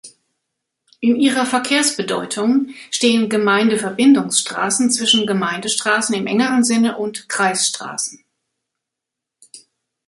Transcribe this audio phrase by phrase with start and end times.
[0.99, 8.25] In ihrer Verkehrsbedeutung stehen Gemeindeverbindungsstraßen zwischen Gemeindestraßen im engeren Sinne und Kreisstraßen.